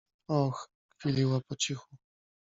[0.37, 0.57] Och!—
[0.99, 1.95] kwiliła po cichu.